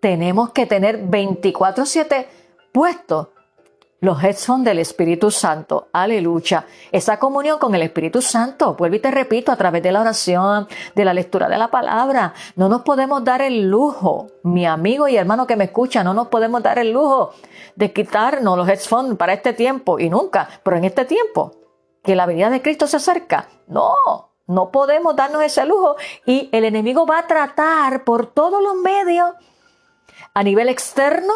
[0.00, 2.26] tenemos que tener 24/7
[2.72, 3.28] puestos
[4.00, 5.88] los headphones del Espíritu Santo.
[5.92, 6.66] Aleluya.
[6.92, 10.68] Esa comunión con el Espíritu Santo, vuelvo y te repito, a través de la oración,
[10.94, 12.34] de la lectura de la palabra.
[12.56, 16.28] No nos podemos dar el lujo, mi amigo y hermano que me escucha, no nos
[16.28, 17.32] podemos dar el lujo
[17.74, 21.52] de quitarnos los headphones para este tiempo y nunca, pero en este tiempo,
[22.02, 23.48] que la venida de Cristo se acerca.
[23.66, 23.94] No,
[24.46, 29.32] no podemos darnos ese lujo y el enemigo va a tratar por todos los medios,
[30.34, 31.32] a nivel externo,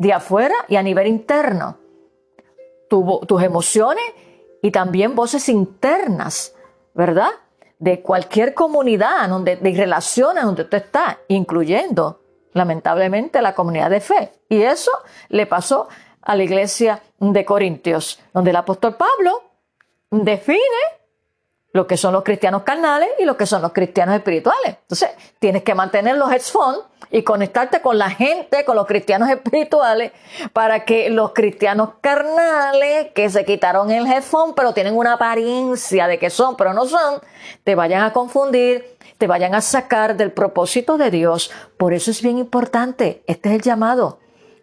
[0.00, 1.76] de afuera y a nivel interno,
[2.88, 4.02] tus emociones
[4.62, 6.54] y también voces internas,
[6.94, 7.28] ¿verdad?
[7.78, 12.22] De cualquier comunidad donde, de relaciones donde tú estás, incluyendo,
[12.54, 14.32] lamentablemente, la comunidad de fe.
[14.48, 14.90] Y eso
[15.28, 15.88] le pasó
[16.22, 19.42] a la iglesia de Corintios, donde el apóstol Pablo
[20.10, 20.58] define
[21.74, 24.78] lo que son los cristianos carnales y lo que son los cristianos espirituales.
[24.80, 30.12] Entonces, tienes que mantener los headphones y conectarte con la gente, con los cristianos espirituales,
[30.52, 36.18] para que los cristianos carnales que se quitaron el headphone, pero tienen una apariencia de
[36.18, 37.20] que son, pero no son,
[37.64, 41.50] te vayan a confundir, te vayan a sacar del propósito de Dios.
[41.76, 44.20] Por eso es bien importante, este es el llamado,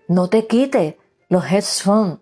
[0.07, 0.95] no te quites
[1.29, 2.19] los headphones.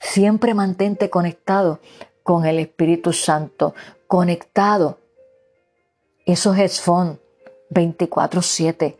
[0.00, 1.80] Siempre mantente conectado
[2.22, 3.74] con el Espíritu Santo,
[4.06, 4.98] conectado.
[6.26, 7.18] Esos headphones
[7.70, 8.96] 24/7,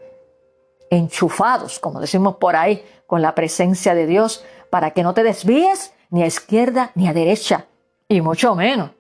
[0.90, 5.92] enchufados, como decimos por ahí, con la presencia de Dios, para que no te desvíes
[6.10, 7.66] ni a izquierda ni a derecha,
[8.08, 8.90] y mucho menos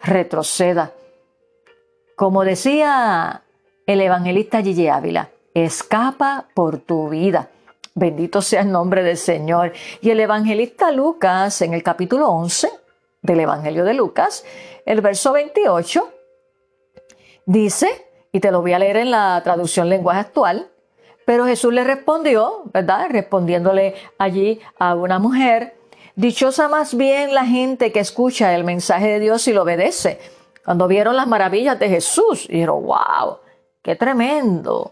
[0.00, 0.92] retroceda.
[2.16, 3.42] Como decía
[3.86, 7.50] el evangelista Gigi Ávila, escapa por tu vida.
[7.94, 9.72] Bendito sea el nombre del Señor.
[10.00, 12.70] Y el evangelista Lucas, en el capítulo 11,
[13.22, 14.44] del Evangelio de Lucas,
[14.84, 16.12] el verso 28,
[17.46, 20.68] dice, y te lo voy a leer en la traducción lenguaje actual,
[21.24, 23.06] pero Jesús le respondió, ¿verdad?
[23.08, 25.76] Respondiéndole allí a una mujer,
[26.16, 30.18] dichosa más bien la gente que escucha el mensaje de Dios y lo obedece.
[30.64, 33.38] Cuando vieron las maravillas de Jesús, dijeron, wow,
[33.82, 34.90] qué tremendo.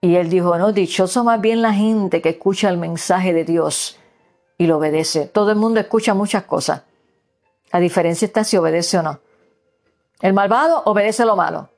[0.00, 3.98] Y él dijo, no, dichoso más bien la gente que escucha el mensaje de Dios
[4.56, 5.26] y lo obedece.
[5.26, 6.84] Todo el mundo escucha muchas cosas,
[7.70, 9.20] la diferencia está si obedece o no.
[10.22, 11.73] El malvado obedece lo malo.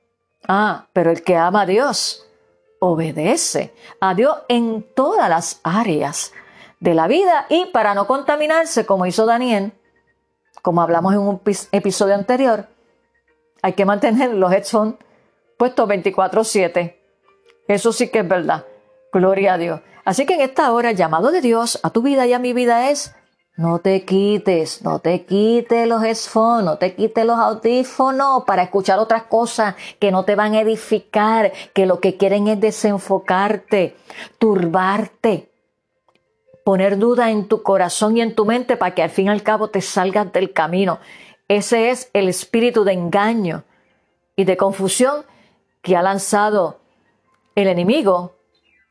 [0.46, 2.26] Ah, pero el que ama a Dios
[2.78, 6.32] obedece a Dios en todas las áreas
[6.80, 9.72] de la vida y para no contaminarse, como hizo Daniel,
[10.62, 11.40] como hablamos en un
[11.72, 12.66] episodio anterior,
[13.62, 14.96] hay que mantener los headphones
[15.56, 17.00] puestos 24/7.
[17.68, 18.66] Eso sí que es verdad.
[19.12, 19.80] Gloria a Dios.
[20.04, 22.52] Así que en esta hora el llamado de Dios a tu vida y a mi
[22.52, 23.14] vida es
[23.56, 28.98] no te quites, no te quites los headphones, no te quites los audífonos para escuchar
[28.98, 33.96] otras cosas que no te van a edificar, que lo que quieren es desenfocarte,
[34.38, 35.50] turbarte,
[36.64, 39.42] poner duda en tu corazón y en tu mente para que al fin y al
[39.42, 40.98] cabo te salgas del camino.
[41.48, 43.64] Ese es el espíritu de engaño
[44.34, 45.24] y de confusión
[45.80, 46.80] que ha lanzado
[47.54, 48.34] el enemigo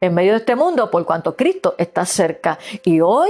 [0.01, 2.57] en medio de este mundo por cuanto Cristo está cerca.
[2.83, 3.29] Y hoy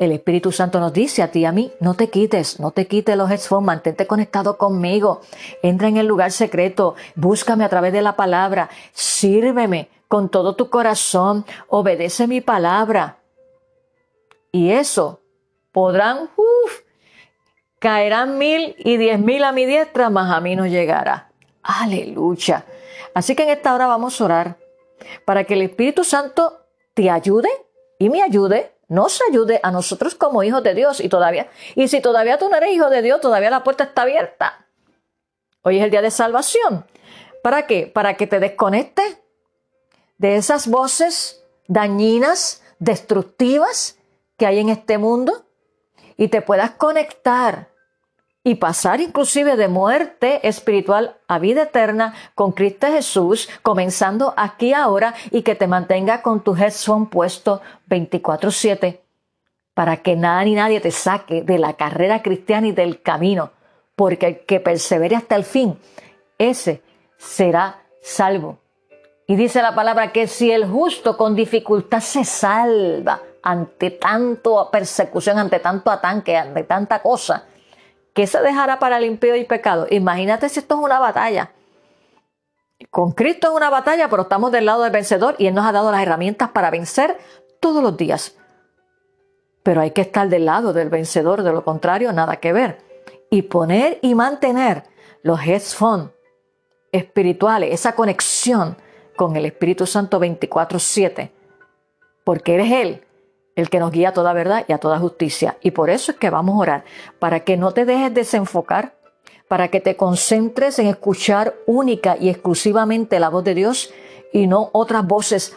[0.00, 2.86] el Espíritu Santo nos dice a ti y a mí, no te quites, no te
[2.86, 5.20] quites los headphones, mantente conectado conmigo,
[5.62, 10.70] entra en el lugar secreto, búscame a través de la palabra, sírveme con todo tu
[10.70, 13.18] corazón, obedece mi palabra.
[14.50, 15.20] Y eso
[15.70, 16.80] podrán, uff,
[17.78, 21.30] caerán mil y diez mil a mi diestra, mas a mí no llegará.
[21.62, 22.64] Aleluya.
[23.12, 24.56] Así que en esta hora vamos a orar
[25.26, 27.50] para que el Espíritu Santo te ayude
[27.98, 32.00] y me ayude nos ayude a nosotros como hijos de Dios y todavía, y si
[32.00, 34.66] todavía tú no eres hijo de Dios, todavía la puerta está abierta.
[35.62, 36.84] Hoy es el día de salvación.
[37.42, 37.86] ¿Para qué?
[37.86, 39.18] Para que te desconectes
[40.18, 43.96] de esas voces dañinas, destructivas
[44.36, 45.46] que hay en este mundo
[46.16, 47.69] y te puedas conectar
[48.42, 55.14] y pasar inclusive de muerte espiritual a vida eterna con Cristo Jesús, comenzando aquí ahora
[55.30, 59.00] y que te mantenga con tu headphone puesto 24/7
[59.74, 63.52] para que nada ni nadie te saque de la carrera cristiana y del camino,
[63.96, 65.78] porque el que persevere hasta el fin,
[66.38, 66.82] ese
[67.16, 68.58] será salvo.
[69.26, 75.38] Y dice la palabra que si el justo con dificultad se salva ante tanto persecución,
[75.38, 77.46] ante tanto atanque, ante tanta cosa,
[78.14, 79.86] ¿qué se dejará para el impío y pecado?
[79.90, 81.52] Imagínate si esto es una batalla.
[82.90, 85.72] Con Cristo es una batalla, pero estamos del lado del vencedor y Él nos ha
[85.72, 87.18] dado las herramientas para vencer
[87.60, 88.36] todos los días.
[89.62, 92.78] Pero hay que estar del lado del vencedor, de lo contrario, nada que ver.
[93.30, 94.84] Y poner y mantener
[95.22, 96.08] los headphones
[96.90, 98.76] espirituales, esa conexión
[99.14, 101.30] con el Espíritu Santo 24/7,
[102.24, 103.06] porque eres Él
[103.56, 105.58] el que nos guía a toda verdad y a toda justicia.
[105.60, 106.84] Y por eso es que vamos a orar,
[107.18, 108.94] para que no te dejes desenfocar,
[109.48, 113.92] para que te concentres en escuchar única y exclusivamente la voz de Dios
[114.32, 115.56] y no otras voces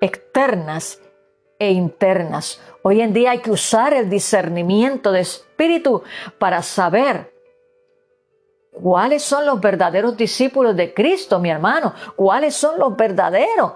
[0.00, 1.00] externas
[1.58, 2.60] e internas.
[2.82, 6.02] Hoy en día hay que usar el discernimiento de espíritu
[6.38, 7.32] para saber
[8.72, 13.72] cuáles son los verdaderos discípulos de Cristo, mi hermano, cuáles son los verdaderos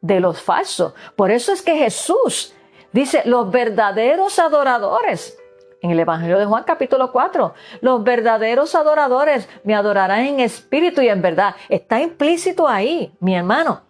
[0.00, 0.94] de los falsos.
[1.16, 2.54] Por eso es que Jesús
[2.92, 5.38] Dice, los verdaderos adoradores.
[5.80, 11.08] En el Evangelio de Juan capítulo 4, los verdaderos adoradores me adorarán en espíritu y
[11.08, 11.56] en verdad.
[11.68, 13.82] Está implícito ahí, mi hermano,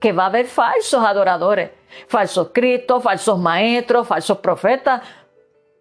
[0.00, 1.70] que va a haber falsos adoradores,
[2.08, 5.02] falsos cristos, falsos maestros, falsos profetas.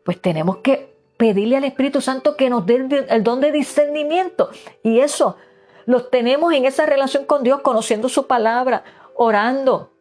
[0.03, 4.51] Pues tenemos que pedirle al Espíritu Santo que nos dé el don de discernimiento.
[4.83, 5.37] Y eso
[5.85, 8.83] los tenemos en esa relación con Dios, conociendo su palabra,
[9.15, 9.94] orando,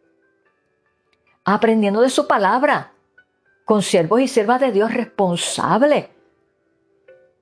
[1.44, 2.92] aprendiendo de su palabra,
[3.64, 6.07] con siervos y siervas de Dios responsables.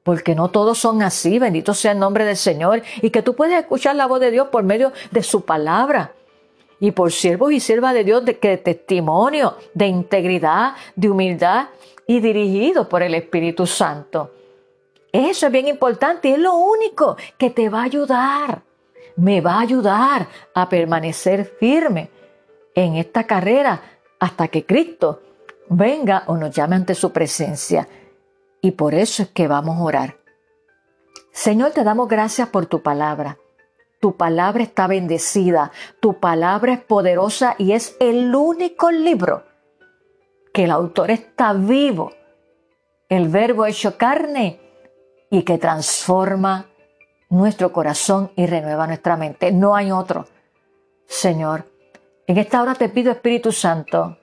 [0.03, 3.59] Porque no todos son así, bendito sea el nombre del Señor, y que tú puedes
[3.59, 6.12] escuchar la voz de Dios por medio de su palabra.
[6.81, 11.69] Y por siervos y siervas de Dios de, que testimonio, de integridad, de humildad
[12.09, 14.33] y dirigido por el Espíritu Santo.
[15.12, 18.62] Eso es bien importante y es lo único que te va a ayudar.
[19.15, 22.11] Me va a ayudar a permanecer firme
[22.75, 23.81] en esta carrera
[24.23, 25.21] hasta que Cristo
[25.69, 27.89] venga o nos llame ante su presencia.
[28.61, 30.17] Y por eso es que vamos a orar.
[31.33, 33.39] Señor, te damos gracias por tu palabra.
[33.99, 39.43] Tu palabra está bendecida, tu palabra es poderosa y es el único libro
[40.55, 42.13] que el autor está vivo,
[43.09, 44.61] el verbo hecho carne
[45.31, 46.67] y que transforma
[47.29, 49.51] nuestro corazón y renueva nuestra mente.
[49.51, 50.27] No hay otro.
[51.07, 51.72] Señor,
[52.27, 54.17] en esta hora te pido, Espíritu Santo,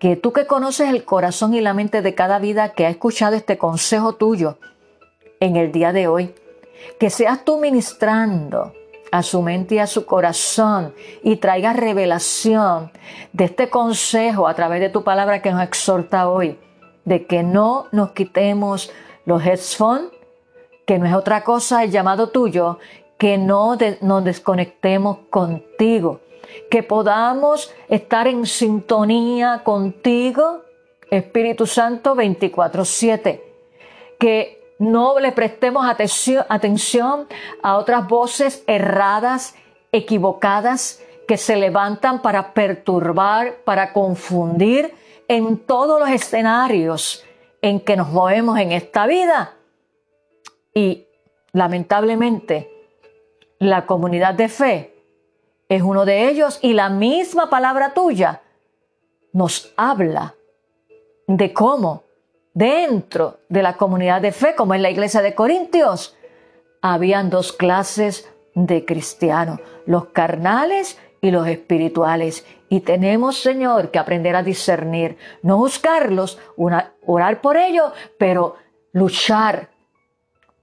[0.00, 3.36] que tú que conoces el corazón y la mente de cada vida que ha escuchado
[3.36, 4.58] este consejo tuyo
[5.40, 6.34] en el día de hoy,
[6.98, 8.72] que seas tú ministrando
[9.10, 12.90] a su mente y a su corazón y traigas revelación
[13.32, 16.58] de este consejo a través de tu palabra que nos exhorta hoy,
[17.04, 18.90] de que no nos quitemos
[19.24, 20.10] los headphones,
[20.84, 22.78] que no es otra cosa el llamado tuyo,
[23.16, 26.20] que no nos desconectemos contigo,
[26.70, 30.62] que podamos estar en sintonía contigo,
[31.10, 33.42] Espíritu Santo 24/7,
[34.18, 37.28] que no le prestemos atención,
[37.62, 39.54] a otras voces erradas,
[39.92, 44.94] equivocadas, que se levantan para perturbar, para confundir
[45.28, 47.24] en todos los escenarios
[47.62, 49.54] en que nos movemos en esta vida.
[50.74, 51.06] Y
[51.52, 52.70] lamentablemente,
[53.58, 54.93] la comunidad de fe
[55.68, 58.42] es uno de ellos y la misma palabra tuya
[59.32, 60.34] nos habla
[61.26, 62.04] de cómo
[62.52, 66.16] dentro de la comunidad de fe, como en la iglesia de Corintios,
[66.80, 72.46] habían dos clases de cristianos, los carnales y los espirituales.
[72.68, 76.38] Y tenemos, Señor, que aprender a discernir, no buscarlos,
[77.06, 78.56] orar por ellos, pero
[78.92, 79.70] luchar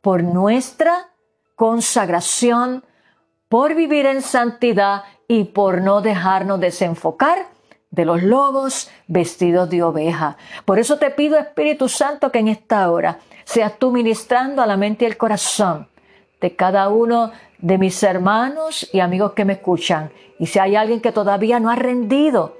[0.02, 1.10] por nuestra
[1.56, 2.84] consagración
[3.52, 7.48] por vivir en santidad y por no dejarnos desenfocar
[7.90, 10.38] de los lobos vestidos de oveja.
[10.64, 14.78] Por eso te pido, Espíritu Santo, que en esta hora seas tú ministrando a la
[14.78, 15.90] mente y el corazón
[16.40, 20.14] de cada uno de mis hermanos y amigos que me escuchan.
[20.40, 22.56] Y si hay alguien que todavía no ha rendido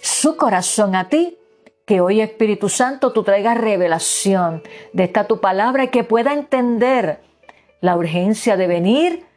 [0.00, 1.38] su corazón a ti,
[1.86, 7.20] que hoy Espíritu Santo tú traigas revelación de esta tu palabra y que pueda entender
[7.80, 9.31] la urgencia de venir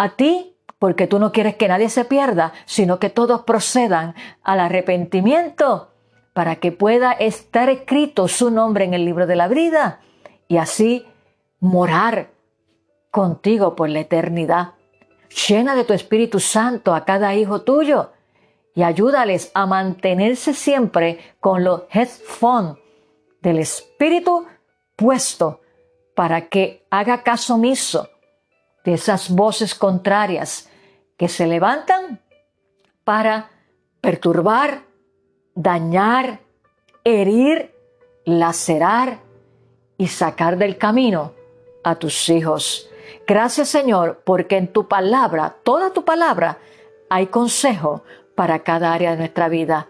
[0.00, 4.60] a ti, porque tú no quieres que nadie se pierda, sino que todos procedan al
[4.60, 5.90] arrepentimiento
[6.32, 10.00] para que pueda estar escrito su nombre en el libro de la vida
[10.48, 11.04] y así
[11.58, 12.30] morar
[13.10, 14.72] contigo por la eternidad.
[15.48, 18.12] Llena de tu Espíritu Santo a cada hijo tuyo
[18.74, 22.76] y ayúdales a mantenerse siempre con los headphones
[23.42, 24.46] del Espíritu
[24.96, 25.60] puesto
[26.14, 28.08] para que haga caso omiso
[28.94, 30.68] esas voces contrarias
[31.16, 32.20] que se levantan
[33.04, 33.50] para
[34.00, 34.82] perturbar,
[35.54, 36.40] dañar,
[37.04, 37.74] herir,
[38.24, 39.18] lacerar
[39.98, 41.32] y sacar del camino
[41.84, 42.88] a tus hijos.
[43.26, 46.58] Gracias Señor, porque en tu palabra, toda tu palabra,
[47.08, 48.02] hay consejo
[48.34, 49.88] para cada área de nuestra vida.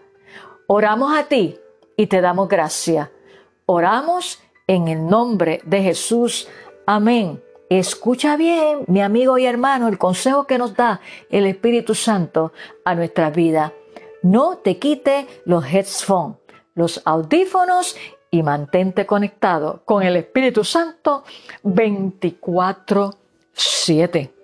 [0.67, 1.57] Oramos a ti
[1.95, 3.11] y te damos gracia.
[3.65, 6.47] Oramos en el nombre de Jesús.
[6.85, 7.41] Amén.
[7.71, 10.99] Escucha bien, mi amigo y hermano, el consejo que nos da
[11.29, 12.51] el Espíritu Santo
[12.83, 13.71] a nuestra vida.
[14.23, 16.35] No te quite los headphones,
[16.75, 17.95] los audífonos
[18.29, 21.23] y mantente conectado con el Espíritu Santo
[21.63, 24.40] 24/7.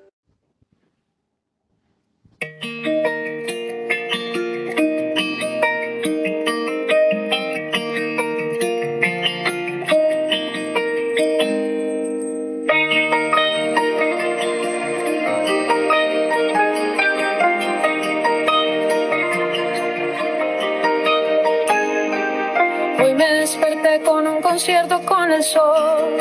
[24.68, 26.18] Concierto con el sol.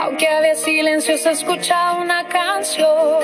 [0.00, 3.18] Aunque había silencio, se escuchaba una canción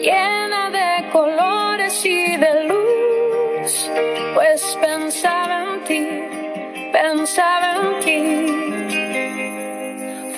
[0.00, 3.90] llena de colores y de luz.
[4.32, 6.08] Pues pensaba en ti,
[6.90, 8.22] pensaba en ti.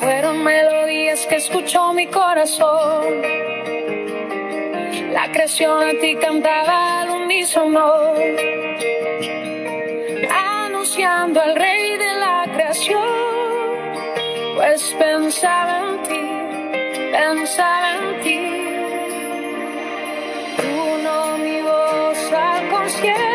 [0.01, 3.23] Fueron melodías que escuchó mi corazón.
[5.13, 8.64] La creación a ti cantaba al unísono
[11.07, 13.03] al rey de la creación,
[14.57, 18.41] pues pensaba en ti, pensaba en ti.
[20.63, 23.34] Uno mi voz al concierto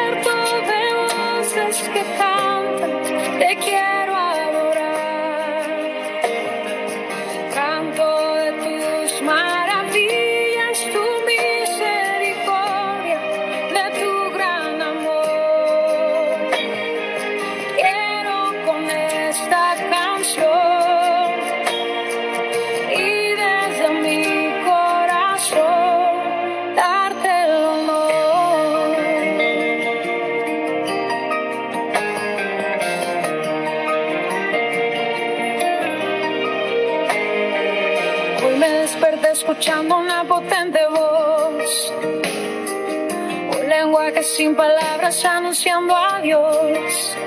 [44.39, 47.17] sin palabras anunciando a Dios.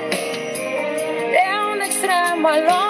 [1.31, 2.82] De un extremo al otro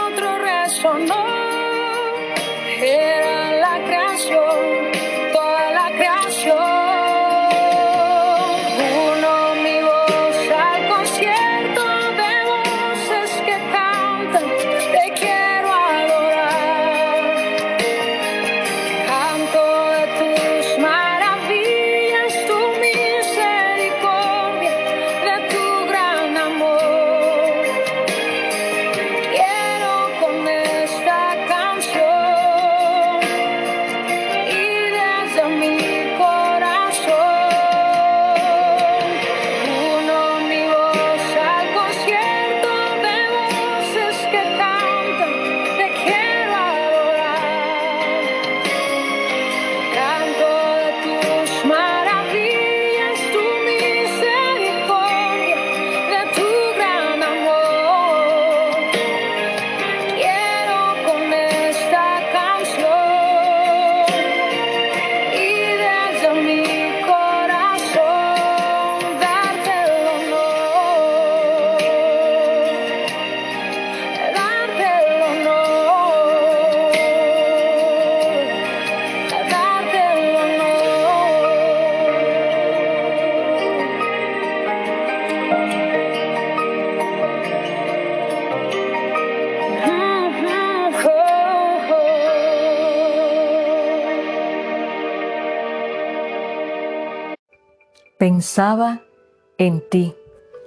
[99.58, 100.16] en ti.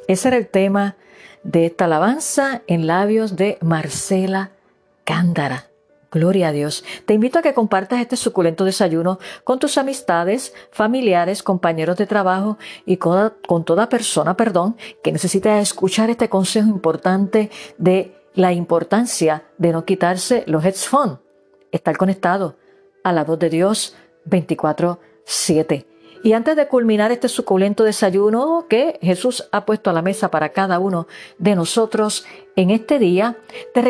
[0.09, 0.97] Ese era el tema
[1.43, 4.51] de esta alabanza en labios de Marcela
[5.05, 5.71] Cándara.
[6.11, 6.85] Gloria a Dios.
[7.05, 12.57] Te invito a que compartas este suculento desayuno con tus amistades, familiares, compañeros de trabajo
[12.87, 19.45] y con, con toda persona, perdón, que necesite escuchar este consejo importante de la importancia
[19.59, 21.19] de no quitarse los headphones,
[21.73, 22.57] estar conectado
[23.05, 25.96] a la voz de Dios 24/7.
[26.27, 30.49] Y antes de culminar este suculento desayuno que Jesús ha puesto a la mesa para
[30.49, 31.07] cada uno
[31.39, 33.37] de nosotros en este día,
[33.73, 33.81] te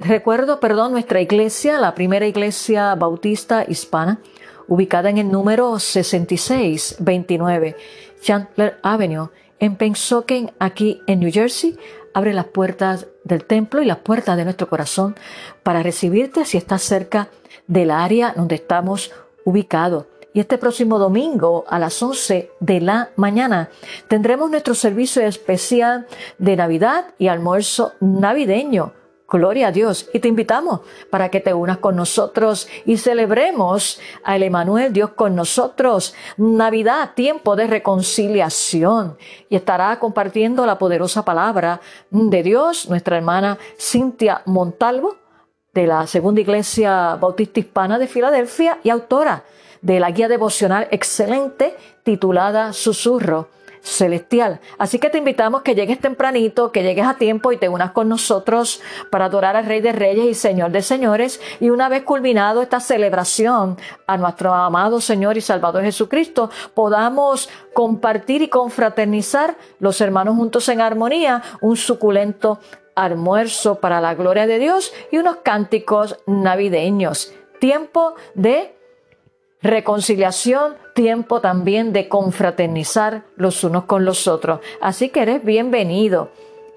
[0.00, 4.18] recuerdo, perdón, nuestra iglesia, la primera iglesia bautista hispana,
[4.66, 7.76] ubicada en el número 6629
[8.20, 9.28] Chandler Avenue,
[9.60, 11.78] en Pensoken, aquí en New Jersey,
[12.12, 15.14] abre las puertas del templo y las puertas de nuestro corazón
[15.62, 17.28] para recibirte si estás cerca
[17.68, 19.12] del área donde estamos
[19.44, 20.06] ubicados.
[20.34, 23.70] Y este próximo domingo a las 11 de la mañana
[24.08, 26.06] tendremos nuestro servicio especial
[26.38, 28.92] de Navidad y almuerzo navideño
[29.26, 30.08] Gloria a Dios.
[30.12, 30.80] Y te invitamos
[31.10, 36.14] para que te unas con nosotros y celebremos al Emanuel, Dios con nosotros.
[36.36, 39.16] Navidad, tiempo de reconciliación.
[39.48, 41.80] Y estará compartiendo la poderosa palabra
[42.10, 45.16] de Dios nuestra hermana Cintia Montalvo
[45.72, 49.42] de la Segunda Iglesia Bautista Hispana de Filadelfia y autora
[49.84, 53.48] de la guía devocional excelente titulada Susurro
[53.82, 54.60] celestial.
[54.78, 58.08] Así que te invitamos que llegues tempranito, que llegues a tiempo y te unas con
[58.08, 58.80] nosotros
[59.10, 61.38] para adorar al Rey de Reyes y Señor de Señores.
[61.60, 63.76] Y una vez culminado esta celebración
[64.06, 70.80] a nuestro amado Señor y Salvador Jesucristo, podamos compartir y confraternizar los hermanos juntos en
[70.80, 72.60] armonía un suculento
[72.94, 77.34] almuerzo para la gloria de Dios y unos cánticos navideños.
[77.60, 78.74] Tiempo de
[79.64, 84.60] reconciliación, tiempo también de confraternizar los unos con los otros.
[84.80, 86.30] Así que eres bienvenido.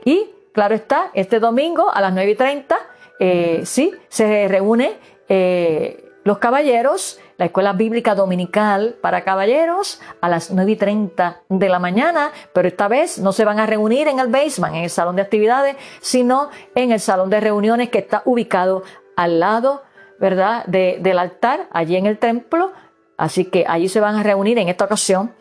[0.06, 2.78] Y claro está, este domingo a las 9 y 30,
[3.20, 4.96] eh, sí, se reúne
[5.28, 11.70] eh, los caballeros, la escuela bíblica dominical para caballeros a las 9 y 30 de
[11.70, 14.90] la mañana, pero esta vez no se van a reunir en el basement, en el
[14.90, 18.84] salón de actividades, sino en el salón de reuniones que está ubicado
[19.18, 19.84] al lado
[20.20, 20.66] ¿verdad?
[20.66, 22.72] del altar allí en el templo.
[23.18, 25.34] Así que allí se van a reunir en esta ocasión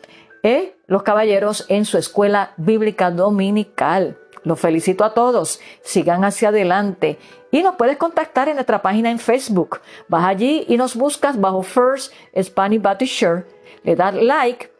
[0.43, 4.17] eh, los caballeros en su escuela bíblica dominical.
[4.43, 5.59] Los felicito a todos.
[5.81, 7.19] Sigan hacia adelante.
[7.51, 9.81] Y nos puedes contactar en nuestra página en Facebook.
[10.07, 13.45] Vas allí y nos buscas bajo First Spanish Baptist Church.
[13.83, 14.77] Le das like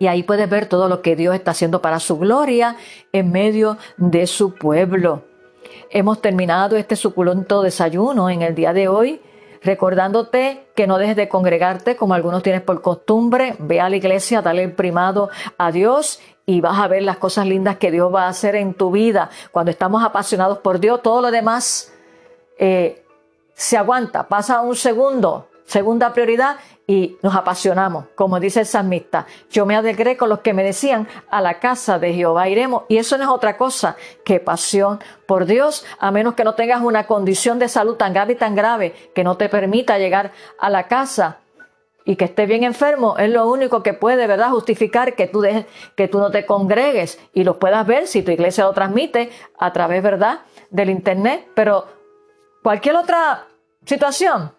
[0.00, 2.76] y ahí puedes ver todo lo que Dios está haciendo para su gloria
[3.12, 5.24] en medio de su pueblo.
[5.92, 9.20] Hemos terminado este suculento desayuno en el día de hoy,
[9.60, 13.56] recordándote que no dejes de congregarte como algunos tienes por costumbre.
[13.58, 17.48] Ve a la iglesia, dale el primado a Dios y vas a ver las cosas
[17.48, 19.30] lindas que Dios va a hacer en tu vida.
[19.50, 21.92] Cuando estamos apasionados por Dios, todo lo demás
[22.56, 23.04] eh,
[23.54, 29.26] se aguanta, pasa un segundo, segunda prioridad y nos apasionamos, como dice el salmista.
[29.50, 32.82] Yo me alegré con los que me decían, a la casa de Jehová iremos.
[32.88, 36.82] Y eso no es otra cosa que pasión por Dios, a menos que no tengas
[36.82, 40.70] una condición de salud tan grave y tan grave que no te permita llegar a
[40.70, 41.38] la casa
[42.04, 45.66] y que estés bien enfermo, es lo único que puede, ¿verdad?, justificar que tú, dejes,
[45.94, 49.72] que tú no te congregues y lo puedas ver si tu iglesia lo transmite a
[49.72, 50.40] través, ¿verdad?,
[50.70, 51.46] del internet.
[51.54, 51.86] Pero
[52.64, 53.46] cualquier otra
[53.84, 54.52] situación,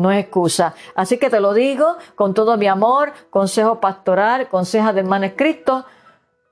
[0.00, 0.74] no es excusa.
[0.94, 5.84] Así que te lo digo con todo mi amor, consejo pastoral, conseja del manuscrito,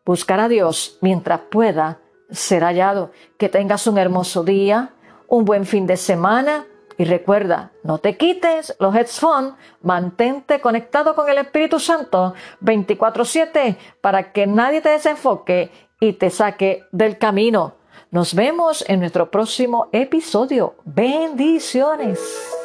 [0.04, 1.98] buscar a Dios mientras pueda
[2.30, 3.10] ser hallado.
[3.38, 4.90] Que tengas un hermoso día,
[5.28, 6.66] un buen fin de semana
[6.98, 14.32] y recuerda, no te quites los headphones, mantente conectado con el Espíritu Santo 24/7 para
[14.32, 15.70] que nadie te desenfoque
[16.00, 17.76] y te saque del camino.
[18.10, 20.74] Nos vemos en nuestro próximo episodio.
[20.84, 22.57] Bendiciones.